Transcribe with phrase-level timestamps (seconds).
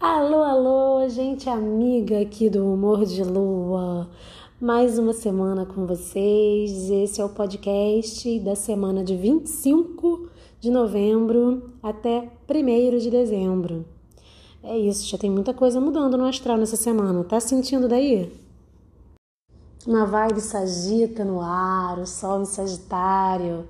[0.00, 4.10] Alô, alô, gente amiga aqui do Humor de Lua.
[4.60, 6.90] Mais uma semana com vocês.
[6.90, 10.28] Esse é o podcast da semana de 25
[10.60, 13.86] de novembro até 1 de dezembro.
[14.62, 17.24] É isso, já tem muita coisa mudando no astral nessa semana.
[17.24, 18.30] Tá sentindo daí?
[19.86, 23.66] Uma vibe sagita no ar, o sol em Sagitário.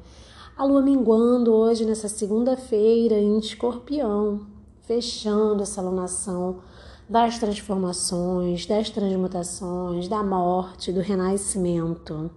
[0.57, 4.54] A lua minguando hoje nessa segunda-feira em Escorpião
[4.87, 6.61] fechando essa alunação
[7.09, 12.31] das transformações, das transmutações, da morte, do renascimento.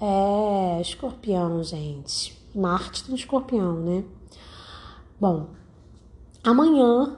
[0.00, 2.38] É, escorpião, gente.
[2.54, 4.04] Marte tem escorpião, né?
[5.18, 5.46] Bom,
[6.42, 7.16] amanhã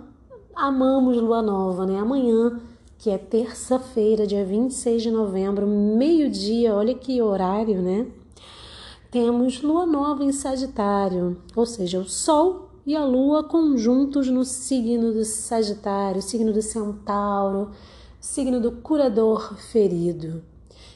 [0.54, 1.98] amamos lua nova, né?
[1.98, 2.60] Amanhã,
[2.98, 8.06] que é terça-feira, dia 26 de novembro, meio-dia, olha que horário, né?
[9.10, 15.12] Temos lua nova em Sagitário, ou seja, o Sol e a Lua conjuntos no signo
[15.12, 17.70] do Sagitário, signo do Centauro,
[18.20, 20.42] signo do curador ferido.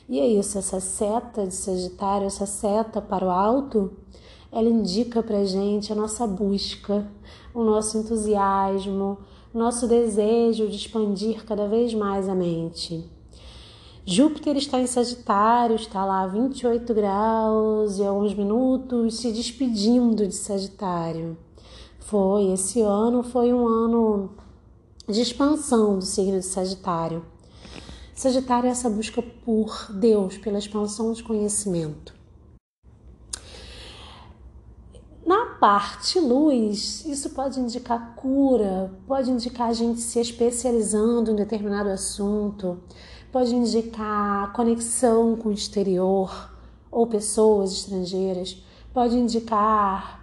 [0.07, 3.93] E é isso, essa seta de Sagitário, essa seta para o alto,
[4.53, 7.07] ela indica para gente a nossa busca,
[7.55, 9.19] o nosso entusiasmo,
[9.53, 13.03] nosso desejo de expandir cada vez mais a mente.
[14.05, 20.35] Júpiter está em Sagitário, está lá a 28 graus e alguns minutos se despedindo de
[20.35, 21.37] Sagitário.
[22.09, 24.31] Foi, esse ano foi um ano
[25.07, 27.23] de expansão do signo de Sagitário.
[28.15, 32.15] Sagitário é essa busca por Deus, pela expansão de conhecimento.
[35.27, 41.91] Na parte luz, isso pode indicar cura, pode indicar a gente se especializando em determinado
[41.91, 42.79] assunto,
[43.31, 46.55] pode indicar conexão com o exterior
[46.91, 50.18] ou pessoas estrangeiras, pode indicar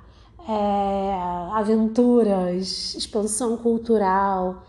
[0.47, 1.17] é,
[1.53, 4.63] aventuras, expansão cultural.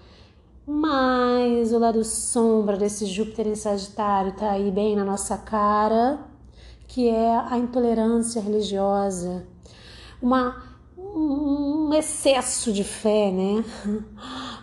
[0.67, 6.19] Mas o lado sombra desse Júpiter em Sagitário está aí bem na nossa cara,
[6.89, 9.47] que é a intolerância religiosa,
[10.21, 10.61] uma,
[10.99, 13.65] um excesso de fé, né?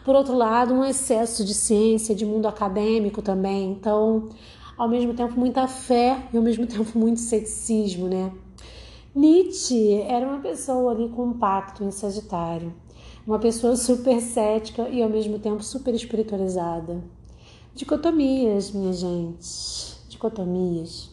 [0.04, 3.72] Por outro lado, um excesso de ciência, de mundo acadêmico também.
[3.72, 4.30] Então,
[4.78, 8.30] ao mesmo tempo, muita fé e ao mesmo tempo, muito ceticismo, né?
[9.16, 12.74] Nietzsche era uma pessoa ali com um pacto em Sagitário,
[13.28, 17.04] uma pessoa super cética e ao mesmo tempo super espiritualizada.
[17.76, 21.12] Dicotomias, minha gente, dicotomias.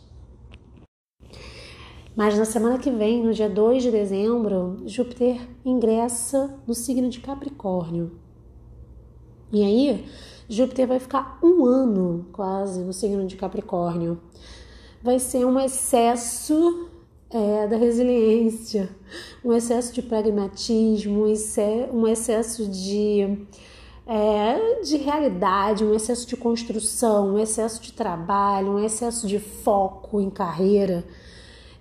[2.17, 7.21] Mas na semana que vem, no dia 2 de dezembro, Júpiter ingressa no signo de
[7.21, 8.19] Capricórnio.
[9.53, 10.07] E aí,
[10.49, 14.19] Júpiter vai ficar um ano quase no signo de Capricórnio.
[15.03, 16.90] Vai ser um excesso
[17.33, 18.89] é, da resiliência,
[19.45, 21.25] um excesso de pragmatismo,
[21.93, 23.47] um excesso de,
[24.07, 30.21] é, de realidade, um excesso de construção, um excesso de trabalho, um excesso de foco
[30.21, 31.05] em carreira.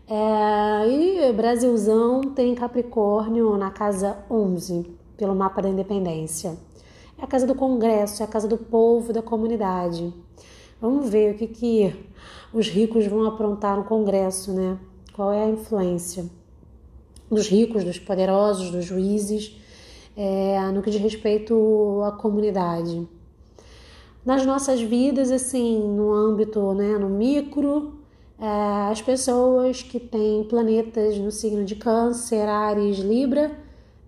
[0.07, 4.85] É, e Brasilzão tem Capricórnio na casa 11,
[5.17, 6.57] pelo mapa da independência.
[7.17, 10.13] É a casa do Congresso, é a casa do povo, da comunidade.
[10.79, 11.95] Vamos ver o que, que
[12.53, 14.79] os ricos vão aprontar no Congresso, né?
[15.19, 16.25] Qual é a influência
[17.30, 19.53] dos ricos, dos poderosos, dos juízes,
[20.16, 23.06] é, no que diz respeito à comunidade.
[24.25, 28.00] Nas nossas vidas, assim, no âmbito, né, no micro,
[28.40, 33.52] é, as pessoas que têm planetas no signo de Câncer, Ares, Libra,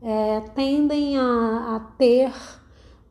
[0.01, 2.31] é, tendem a, a ter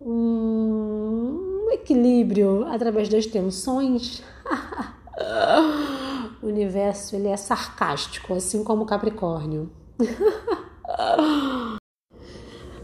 [0.00, 4.22] um, um equilíbrio através das tensões.
[6.42, 9.70] o universo ele é sarcástico, assim como o Capricórnio.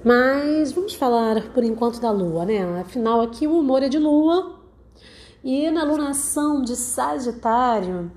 [0.05, 2.81] Mas vamos falar por enquanto da Lua, né?
[2.81, 4.61] Afinal, aqui o humor é de Lua.
[5.43, 8.13] E na lunação de Sagitário,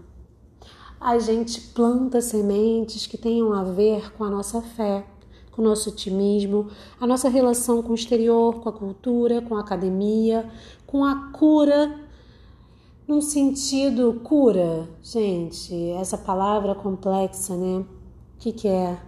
[0.99, 5.05] a gente planta sementes que tenham a ver com a nossa fé,
[5.51, 6.69] com o nosso otimismo,
[6.99, 10.49] a nossa relação com o exterior, com a cultura, com a academia,
[10.85, 12.08] com a cura
[13.09, 17.79] num sentido cura, gente, essa palavra complexa, né?
[17.79, 17.85] O
[18.37, 18.99] que, que é?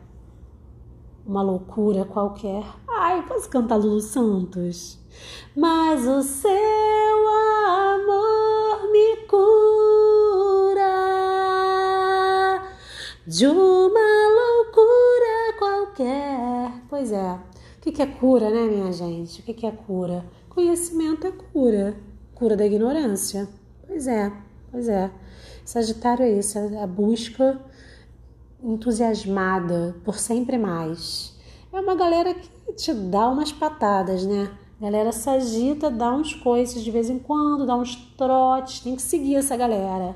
[1.23, 2.63] Uma loucura qualquer.
[2.89, 4.97] Ai, posso cantar Lulu Santos?
[5.55, 6.49] Mas o seu
[7.67, 9.43] amor me cura
[13.27, 13.99] de uma
[14.39, 16.81] loucura qualquer.
[16.89, 17.33] Pois é.
[17.33, 19.41] O que, que é cura, né, minha gente?
[19.41, 20.25] O que, que é cura?
[20.49, 21.95] Conhecimento é cura.
[22.33, 23.60] Cura da ignorância.
[23.91, 24.31] Pois é,
[24.71, 25.11] pois é.
[25.65, 27.59] Sagitário é isso, é a busca
[28.63, 31.37] entusiasmada por sempre mais.
[31.73, 34.49] É uma galera que te dá umas patadas, né?
[34.79, 39.35] Galera sagita, dá uns coices de vez em quando, dá uns trotes, tem que seguir
[39.35, 40.15] essa galera.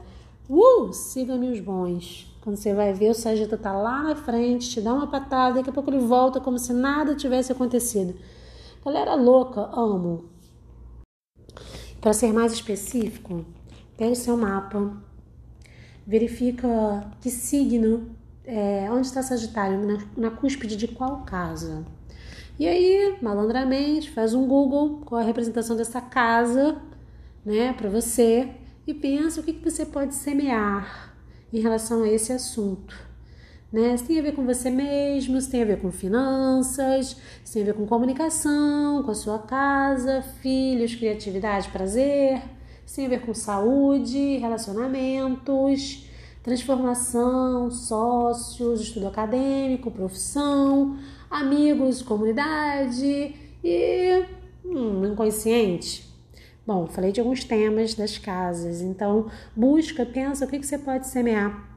[0.50, 2.34] Uh, siga-me os bons.
[2.40, 5.70] Quando você vai ver, o sagita tá lá na frente, te dá uma patada, daqui
[5.70, 8.16] a pouco ele volta como se nada tivesse acontecido.
[8.86, 10.30] Galera louca, amo.
[12.00, 13.44] Para ser mais específico,
[13.98, 14.96] pega o seu mapa,
[16.06, 16.68] verifica
[17.22, 18.10] que signo,
[18.44, 21.86] é, onde está Sagitário, na, na cúspide de qual casa.
[22.58, 26.78] E aí, malandramente, faz um Google com a representação dessa casa,
[27.44, 28.50] né, para você
[28.88, 31.14] e pensa o que, que você pode semear
[31.52, 32.96] em relação a esse assunto.
[33.72, 33.98] Né?
[33.98, 37.64] Se tem a ver com você mesmo, se tem a ver com finanças, se tem
[37.64, 42.42] a ver com comunicação, com a sua casa, filhos, criatividade, prazer,
[42.94, 46.10] tem a ver com saúde, relacionamentos,
[46.44, 50.98] transformação, sócios, estudo acadêmico, profissão,
[51.30, 54.26] amigos, comunidade e
[54.64, 56.06] hum, inconsciente.
[56.68, 61.08] Bom, falei de alguns temas das casas, então busca, pensa o que, que você pode
[61.08, 61.76] semear.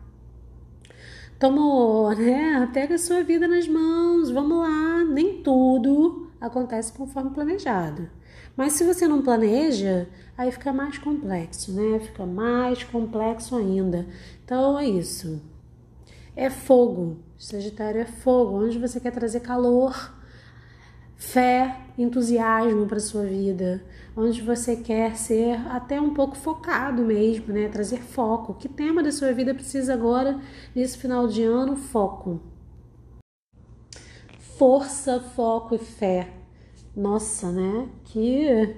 [1.38, 2.68] Toma, né?
[2.74, 5.04] Pega a sua vida nas mãos, vamos lá.
[5.04, 8.10] Nem tudo acontece conforme planejado.
[8.58, 12.00] Mas se você não planeja, aí fica mais complexo, né?
[12.00, 14.04] Fica mais complexo ainda.
[14.44, 15.40] Então é isso.
[16.34, 17.18] É fogo.
[17.38, 20.12] Sagitário é fogo, onde você quer trazer calor,
[21.14, 23.80] fé, entusiasmo para sua vida,
[24.16, 27.68] onde você quer ser até um pouco focado mesmo, né?
[27.68, 28.54] Trazer foco.
[28.54, 30.40] Que tema da sua vida precisa agora
[30.74, 31.76] nesse final de ano?
[31.76, 32.40] Foco.
[34.58, 36.37] Força, foco e fé.
[36.98, 37.88] Nossa, né?
[38.06, 38.74] Que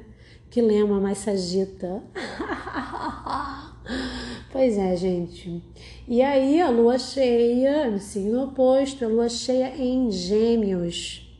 [0.50, 2.02] que lema mais sagita.
[4.52, 5.62] pois é, gente.
[6.06, 11.34] E aí, a lua cheia, no signo oposto, a lua cheia em Gêmeos,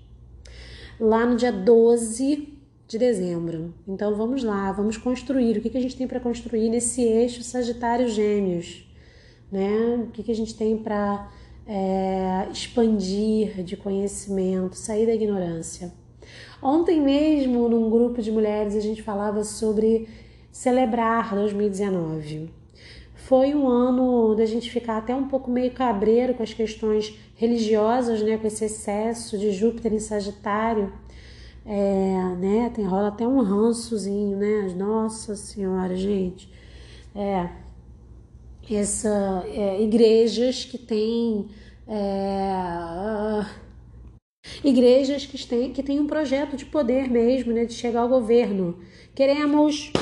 [0.99, 2.49] lá no dia 12
[2.89, 3.75] de dezembro.
[3.87, 5.59] Então vamos lá, vamos construir.
[5.59, 8.91] O que, que a gente tem para construir nesse eixo Sagitário Gêmeos?
[9.53, 10.03] Né?
[10.03, 11.31] O que, que a gente tem para
[11.67, 16.00] é, expandir de conhecimento, sair da ignorância?
[16.63, 20.09] Ontem mesmo, num grupo de mulheres, a gente falava sobre
[20.51, 22.61] celebrar 2019
[23.31, 28.21] foi um ano da gente ficar até um pouco meio cabreiro com as questões religiosas,
[28.23, 30.93] né, com esse excesso de Júpiter em Sagitário.
[31.65, 34.75] É, né, tem rola até um rançozinho, né?
[34.77, 36.53] Nossa Senhora, gente.
[37.15, 37.51] É,
[38.69, 41.47] essa é, igrejas que têm
[41.87, 43.47] é,
[44.63, 48.79] igrejas que têm, que têm um projeto de poder mesmo, né, de chegar ao governo.
[49.15, 49.93] Queremos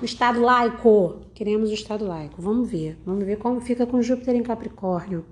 [0.00, 1.22] o Estado laico.
[1.34, 2.40] Queremos o Estado laico.
[2.40, 2.98] Vamos ver.
[3.04, 5.24] Vamos ver como fica com Júpiter em Capricórnio.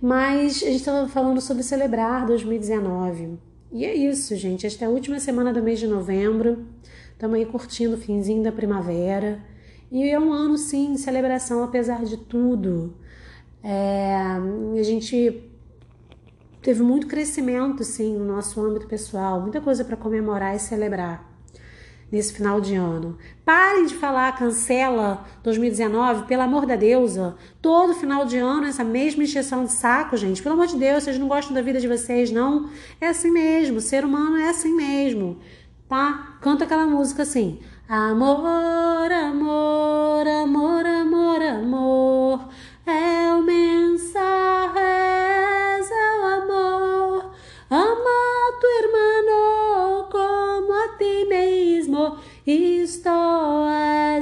[0.00, 3.38] Mas a gente estava falando sobre celebrar 2019.
[3.72, 4.66] E é isso, gente.
[4.66, 6.66] Esta é a última semana do mês de novembro.
[7.12, 9.42] Estamos aí curtindo o finzinho da primavera.
[9.90, 12.94] E é um ano, sim, de celebração, apesar de tudo.
[13.62, 14.16] É,
[14.78, 15.53] a gente
[16.64, 19.38] teve muito crescimento, sim, no nosso âmbito pessoal.
[19.38, 21.30] Muita coisa para comemorar e celebrar
[22.10, 23.18] nesse final de ano.
[23.44, 27.36] Parem de falar cancela 2019, pelo amor da deusa.
[27.60, 30.42] Todo final de ano essa mesma encheção de saco, gente.
[30.42, 32.70] Pelo amor de Deus, vocês não gostam da vida de vocês, não?
[32.98, 35.38] É assim mesmo, ser humano é assim mesmo,
[35.86, 36.38] tá?
[36.40, 42.48] Canta aquela música assim: Amor, amor, amor, amor, amor,
[42.86, 43.13] é
[50.98, 54.20] ti mesmo, isto é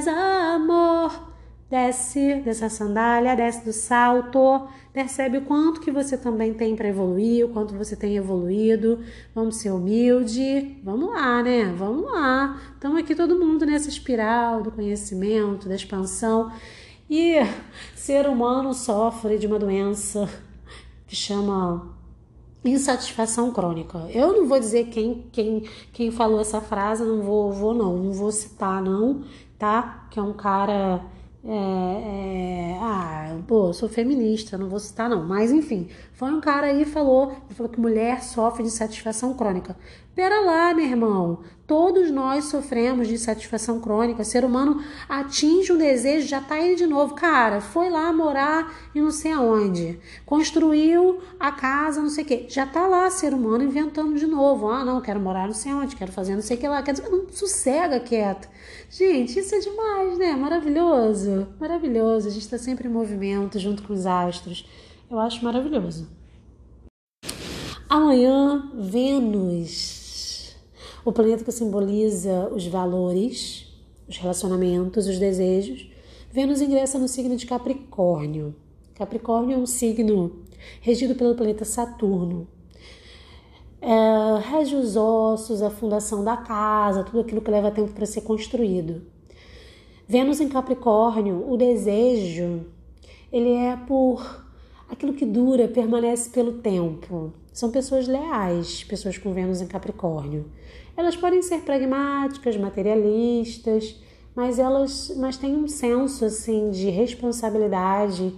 [0.55, 1.33] amor.
[1.69, 7.45] Desce dessa sandália, desce do salto, percebe o quanto que você também tem para evoluir,
[7.45, 8.99] o quanto você tem evoluído.
[9.33, 11.73] Vamos ser humilde, vamos lá, né?
[11.75, 12.61] Vamos lá.
[12.75, 16.51] Estamos aqui todo mundo nessa espiral do conhecimento, da expansão.
[17.09, 17.37] E
[17.95, 20.29] ser humano sofre de uma doença
[21.07, 22.02] que chama
[22.65, 23.97] insatisfação crônica.
[24.09, 28.13] Eu não vou dizer quem, quem, quem falou essa frase, não vou, vou não, não
[28.13, 29.23] vou citar não,
[29.57, 30.07] tá?
[30.09, 31.03] Que é um cara
[31.45, 31.51] é,
[32.75, 36.85] é, ah, pô, sou feminista, não vou citar não, mas enfim, foi um cara aí
[36.85, 39.75] falou, falou que mulher sofre de satisfação crônica.
[40.15, 44.21] Pera lá, meu irmão, todos nós sofremos de satisfação crônica.
[44.21, 47.15] O ser humano atinge um desejo, já tá aí de novo.
[47.15, 52.45] Cara, foi lá morar e não sei aonde, construiu a casa, não sei o que,
[52.47, 54.69] já tá lá ser humano inventando de novo.
[54.69, 56.83] Ah, não, quero morar não sei onde, quero fazer não sei o que lá.
[56.83, 58.47] Quer dizer, não sossega quieto.
[58.87, 60.35] Gente, isso é demais, né?
[60.35, 62.27] Maravilhoso, maravilhoso.
[62.27, 64.63] A gente tá sempre em movimento junto com os astros.
[65.13, 66.07] Eu acho maravilhoso.
[67.87, 70.55] Amanhã, Vênus
[71.05, 73.71] o planeta que simboliza os valores,
[74.09, 75.87] os relacionamentos, os desejos.
[76.31, 78.55] Vênus ingressa no signo de Capricórnio.
[78.95, 80.45] Capricórnio é um signo
[80.81, 82.47] regido pelo planeta Saturno.
[83.79, 88.21] É, rege os ossos, a fundação da casa, tudo aquilo que leva tempo para ser
[88.21, 89.03] construído.
[90.07, 92.65] Vênus em Capricórnio, o desejo,
[93.31, 94.42] ele é por
[94.93, 97.33] aquilo que dura, permanece pelo tempo.
[97.51, 100.45] São pessoas leais, pessoas com Vênus em Capricórnio.
[100.95, 103.99] Elas podem ser pragmáticas, materialistas,
[104.35, 108.33] mas elas mas têm um senso assim de responsabilidade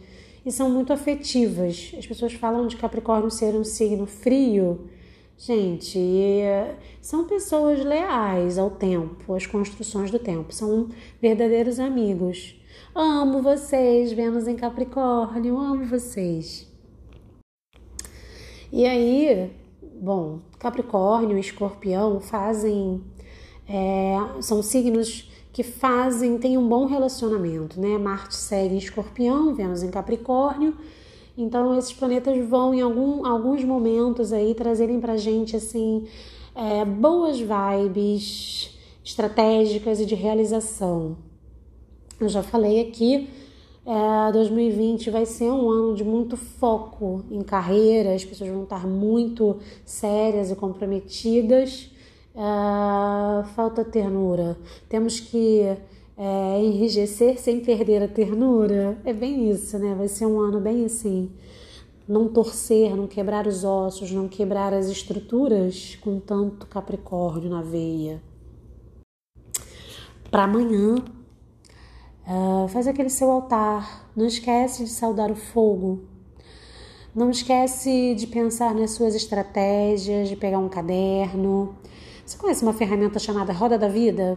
[0.46, 1.94] e são muito afetivas.
[1.98, 4.90] As pessoas falam de Capricórnio ser um signo frio.
[5.38, 6.00] Gente,
[7.02, 10.88] são pessoas leais ao tempo, às construções do tempo, são
[11.22, 12.56] verdadeiros amigos.
[12.98, 16.66] Amo vocês, Vênus em Capricórnio, amo vocês.
[18.72, 19.52] E aí,
[20.02, 23.04] bom, Capricórnio e Escorpião fazem.
[23.68, 27.98] É, são signos que fazem, têm um bom relacionamento, né?
[27.98, 30.78] Marte segue em Escorpião, Vênus em Capricórnio.
[31.38, 36.08] Então esses planetas vão em algum, alguns momentos aí trazerem pra gente assim
[36.56, 38.74] é, boas vibes
[39.04, 41.25] estratégicas e de realização.
[42.20, 43.30] Eu já falei aqui,
[43.86, 48.88] é, 2020 vai ser um ano de muito foco em carreira, as pessoas vão estar
[48.88, 51.92] muito sérias e comprometidas
[52.36, 54.58] Uh, falta ternura.
[54.90, 55.62] Temos que
[56.18, 58.98] é, enrijecer sem perder a ternura.
[59.06, 59.96] É bem isso, né?
[59.96, 61.32] Vai ser um ano bem assim.
[62.06, 68.22] Não torcer, não quebrar os ossos, não quebrar as estruturas com tanto Capricórnio na veia.
[70.30, 70.96] Para amanhã,
[72.28, 74.10] uh, faz aquele seu altar.
[74.16, 76.04] Não esquece de saudar o fogo.
[77.14, 81.76] Não esquece de pensar nas suas estratégias, de pegar um caderno,
[82.26, 84.36] você conhece uma ferramenta chamada Roda da Vida?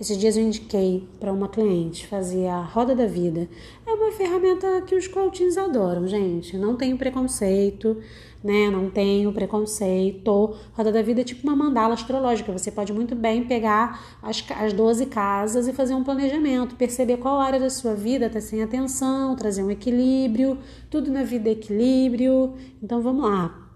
[0.00, 3.48] Esses dias eu indiquei para uma cliente fazer a Roda da Vida.
[3.86, 6.56] É uma ferramenta que os coachings adoram, gente.
[6.56, 7.96] Não tenho preconceito,
[8.42, 8.70] né?
[8.70, 10.54] Não tenho preconceito.
[10.72, 12.52] Roda da Vida é tipo uma mandala astrológica.
[12.52, 17.40] Você pode muito bem pegar as, as 12 casas e fazer um planejamento, perceber qual
[17.40, 20.58] área da sua vida está sem atenção, trazer um equilíbrio.
[20.90, 22.54] Tudo na vida é equilíbrio.
[22.82, 23.67] Então vamos lá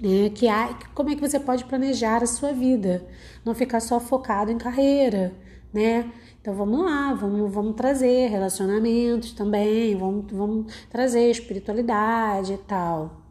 [0.00, 0.30] né?
[0.30, 3.06] Que há, como é que você pode planejar a sua vida,
[3.44, 5.34] não ficar só focado em carreira,
[5.72, 6.10] né?
[6.40, 13.22] Então vamos lá, vamos, vamos trazer relacionamentos também, vamos, vamos trazer espiritualidade e tal.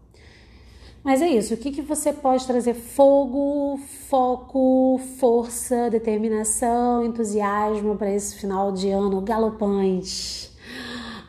[1.04, 2.74] Mas é isso, o que, que você pode trazer?
[2.74, 3.78] Fogo,
[4.08, 10.50] foco, força, determinação, entusiasmo para esse final de ano galopante.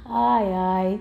[0.04, 1.00] Ai, ai.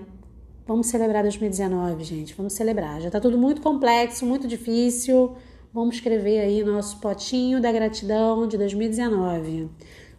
[0.66, 2.34] Vamos celebrar 2019, gente.
[2.34, 2.98] Vamos celebrar.
[2.98, 5.36] Já tá tudo muito complexo, muito difícil.
[5.74, 9.68] Vamos escrever aí nosso potinho da gratidão de 2019.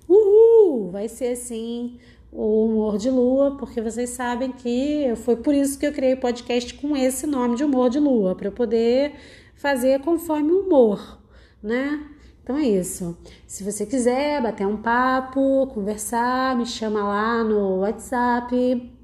[0.08, 0.92] Uhul!
[0.92, 1.98] Vai ser assim
[2.32, 6.20] o humor de lua, porque vocês sabem que foi por isso que eu criei o
[6.20, 9.16] podcast com esse nome de humor de lua, para eu poder
[9.56, 11.18] fazer conforme o humor,
[11.64, 12.06] né?
[12.44, 13.18] Então é isso.
[13.48, 18.95] Se você quiser bater um papo, conversar, me chama lá no WhatsApp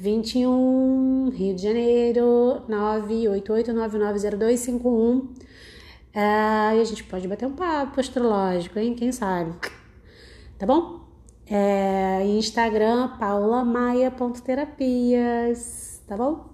[0.00, 4.80] 21, Rio de Janeiro, 988990251.
[4.80, 5.28] Uh,
[6.14, 8.94] e a gente pode bater um papo astrológico, hein?
[8.94, 9.52] Quem sabe?
[10.58, 11.00] Tá bom?
[11.46, 16.48] É, Instagram, paulamaia.terapias, tá bom?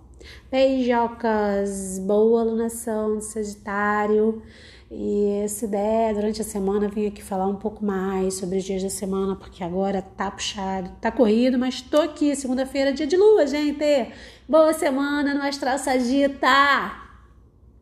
[0.51, 4.43] Beijocas, boa alunação de Sagitário.
[4.91, 8.83] E se der, durante a semana, vim aqui falar um pouco mais sobre os dias
[8.83, 13.47] da semana, porque agora tá puxado, tá corrido, mas tô aqui, segunda-feira, dia de lua,
[13.47, 14.13] gente!
[14.49, 17.06] Boa semana no Astral Sagita!